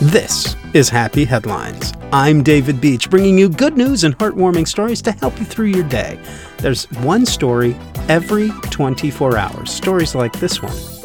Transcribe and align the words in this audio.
This 0.00 0.56
is 0.72 0.88
Happy 0.88 1.26
Headlines. 1.26 1.92
I'm 2.10 2.42
David 2.42 2.80
Beach, 2.80 3.10
bringing 3.10 3.36
you 3.36 3.50
good 3.50 3.76
news 3.76 4.02
and 4.02 4.16
heartwarming 4.16 4.66
stories 4.66 5.02
to 5.02 5.12
help 5.12 5.38
you 5.38 5.44
through 5.44 5.66
your 5.66 5.86
day. 5.90 6.18
There's 6.56 6.86
one 7.02 7.26
story 7.26 7.76
every 8.08 8.48
24 8.70 9.36
hours, 9.36 9.70
stories 9.70 10.14
like 10.14 10.32
this 10.40 10.62
one. 10.62 10.99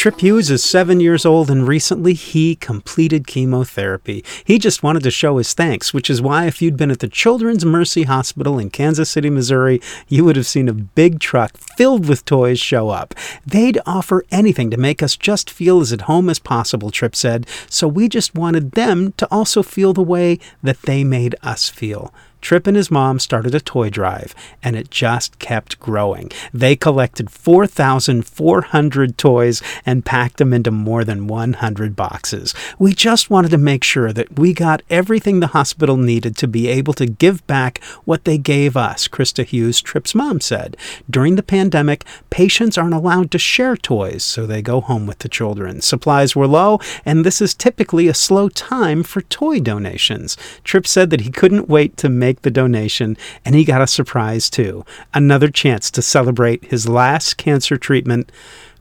Tripp 0.00 0.20
Hughes 0.20 0.50
is 0.50 0.64
seven 0.64 0.98
years 0.98 1.26
old 1.26 1.50
and 1.50 1.68
recently 1.68 2.14
he 2.14 2.56
completed 2.56 3.26
chemotherapy. 3.26 4.24
He 4.46 4.58
just 4.58 4.82
wanted 4.82 5.02
to 5.02 5.10
show 5.10 5.36
his 5.36 5.52
thanks, 5.52 5.92
which 5.92 6.08
is 6.08 6.22
why 6.22 6.46
if 6.46 6.62
you'd 6.62 6.78
been 6.78 6.90
at 6.90 7.00
the 7.00 7.06
Children's 7.06 7.66
Mercy 7.66 8.04
Hospital 8.04 8.58
in 8.58 8.70
Kansas 8.70 9.10
City, 9.10 9.28
Missouri, 9.28 9.78
you 10.08 10.24
would 10.24 10.36
have 10.36 10.46
seen 10.46 10.70
a 10.70 10.72
big 10.72 11.20
truck 11.20 11.54
filled 11.58 12.08
with 12.08 12.24
toys 12.24 12.58
show 12.58 12.88
up. 12.88 13.12
They'd 13.46 13.78
offer 13.84 14.24
anything 14.30 14.70
to 14.70 14.78
make 14.78 15.02
us 15.02 15.18
just 15.18 15.50
feel 15.50 15.82
as 15.82 15.92
at 15.92 16.00
home 16.08 16.30
as 16.30 16.38
possible, 16.38 16.90
Tripp 16.90 17.14
said, 17.14 17.46
so 17.68 17.86
we 17.86 18.08
just 18.08 18.34
wanted 18.34 18.72
them 18.72 19.12
to 19.18 19.28
also 19.30 19.62
feel 19.62 19.92
the 19.92 20.00
way 20.00 20.38
that 20.62 20.80
they 20.80 21.04
made 21.04 21.34
us 21.42 21.68
feel. 21.68 22.10
Tripp 22.40 22.66
and 22.66 22.76
his 22.76 22.90
mom 22.90 23.18
started 23.18 23.54
a 23.54 23.60
toy 23.60 23.90
drive, 23.90 24.34
and 24.62 24.76
it 24.76 24.90
just 24.90 25.38
kept 25.38 25.78
growing. 25.80 26.30
They 26.52 26.76
collected 26.76 27.30
4,400 27.30 29.18
toys 29.18 29.62
and 29.84 30.04
packed 30.04 30.38
them 30.38 30.52
into 30.52 30.70
more 30.70 31.04
than 31.04 31.26
100 31.26 31.96
boxes. 31.96 32.54
We 32.78 32.94
just 32.94 33.30
wanted 33.30 33.50
to 33.50 33.58
make 33.58 33.84
sure 33.84 34.12
that 34.12 34.38
we 34.38 34.52
got 34.52 34.82
everything 34.90 35.40
the 35.40 35.48
hospital 35.48 35.96
needed 35.96 36.36
to 36.38 36.48
be 36.48 36.68
able 36.68 36.94
to 36.94 37.06
give 37.06 37.46
back 37.46 37.82
what 38.04 38.24
they 38.24 38.38
gave 38.38 38.76
us, 38.76 39.08
Krista 39.08 39.44
Hughes, 39.44 39.80
Tripp's 39.80 40.14
mom 40.14 40.40
said. 40.40 40.76
During 41.08 41.36
the 41.36 41.42
pandemic, 41.42 42.04
patients 42.30 42.78
aren't 42.78 42.94
allowed 42.94 43.30
to 43.32 43.38
share 43.38 43.76
toys, 43.76 44.22
so 44.24 44.46
they 44.46 44.62
go 44.62 44.80
home 44.80 45.06
with 45.06 45.18
the 45.18 45.28
children. 45.28 45.80
Supplies 45.80 46.36
were 46.36 46.46
low, 46.46 46.78
and 47.04 47.24
this 47.24 47.40
is 47.40 47.54
typically 47.54 48.08
a 48.08 48.14
slow 48.14 48.48
time 48.48 49.02
for 49.02 49.20
toy 49.22 49.60
donations. 49.60 50.36
Tripp 50.64 50.86
said 50.86 51.10
that 51.10 51.22
he 51.22 51.30
couldn't 51.30 51.68
wait 51.68 51.96
to 51.98 52.08
make 52.08 52.29
make 52.30 52.42
the 52.42 52.50
donation, 52.50 53.16
and 53.44 53.56
he 53.56 53.64
got 53.64 53.82
a 53.82 53.86
surprise 53.88 54.48
too 54.48 54.84
another 55.12 55.50
chance 55.50 55.90
to 55.90 56.00
celebrate 56.00 56.64
his 56.66 56.88
last 56.88 57.36
cancer 57.36 57.76
treatment 57.76 58.30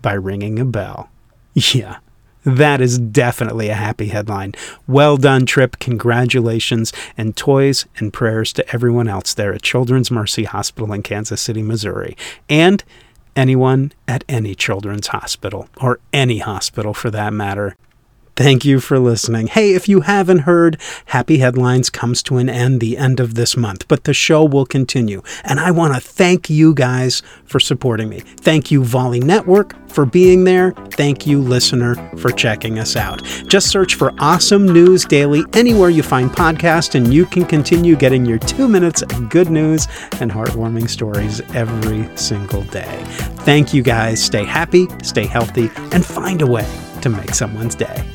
by 0.00 0.12
ringing 0.12 0.60
a 0.60 0.64
bell. 0.64 1.10
Yeah. 1.54 1.96
That 2.44 2.80
is 2.80 2.98
definitely 2.98 3.68
a 3.68 3.74
happy 3.74 4.08
headline. 4.08 4.54
Well 4.86 5.16
done, 5.16 5.46
Tripp. 5.46 5.78
Congratulations, 5.78 6.92
and 7.16 7.36
toys 7.36 7.86
and 7.98 8.12
prayers 8.12 8.52
to 8.54 8.72
everyone 8.72 9.08
else 9.08 9.34
there 9.34 9.52
at 9.54 9.62
Children's 9.62 10.10
Mercy 10.10 10.44
Hospital 10.44 10.92
in 10.92 11.02
Kansas 11.02 11.40
City, 11.40 11.62
Missouri. 11.62 12.16
And 12.48 12.82
anyone 13.36 13.92
at 14.08 14.24
any 14.28 14.54
children's 14.54 15.08
hospital, 15.08 15.68
or 15.80 15.98
any 16.12 16.38
hospital 16.38 16.94
for 16.94 17.10
that 17.10 17.32
matter. 17.32 17.76
Thank 18.34 18.64
you 18.64 18.80
for 18.80 18.98
listening. 18.98 19.48
Hey, 19.48 19.74
if 19.74 19.90
you 19.90 20.00
haven't 20.00 20.40
heard, 20.40 20.80
Happy 21.06 21.38
Headlines 21.38 21.90
comes 21.90 22.22
to 22.24 22.38
an 22.38 22.48
end 22.48 22.80
the 22.80 22.96
end 22.96 23.20
of 23.20 23.34
this 23.34 23.58
month, 23.58 23.86
but 23.88 24.04
the 24.04 24.14
show 24.14 24.42
will 24.42 24.64
continue. 24.64 25.22
And 25.44 25.60
I 25.60 25.70
want 25.70 25.94
to 25.94 26.00
thank 26.00 26.48
you 26.48 26.72
guys 26.72 27.22
for 27.44 27.60
supporting 27.60 28.08
me. 28.08 28.20
Thank 28.20 28.70
you, 28.70 28.84
Volley 28.84 29.20
Network, 29.20 29.74
for 29.90 30.06
being 30.06 30.44
there. 30.44 30.72
Thank 30.92 31.26
you, 31.26 31.42
listener, 31.42 31.96
for 32.16 32.30
checking 32.30 32.78
us 32.78 32.96
out. 32.96 33.22
Just 33.48 33.68
search 33.68 33.96
for 33.96 34.14
Awesome 34.18 34.66
News 34.66 35.04
Daily 35.04 35.44
anywhere 35.52 35.90
you 35.90 36.02
find 36.02 36.30
podcasts, 36.30 36.94
and 36.94 37.12
you 37.12 37.26
can 37.26 37.44
continue 37.44 37.96
getting 37.96 38.24
your 38.24 38.38
two 38.38 38.66
minutes 38.66 39.02
of 39.02 39.28
good 39.28 39.50
news 39.50 39.86
and 40.20 40.32
heartwarming 40.32 40.88
stories 40.88 41.42
every 41.54 42.08
single 42.16 42.62
day. 42.64 43.04
Thank 43.44 43.74
you 43.74 43.82
guys. 43.82 44.24
Stay 44.24 44.44
happy, 44.44 44.86
stay 45.02 45.26
healthy, 45.26 45.70
and 45.92 46.04
find 46.04 46.40
a 46.40 46.46
way 46.46 46.66
to 47.02 47.10
make 47.10 47.34
someone's 47.34 47.74
day. 47.74 48.11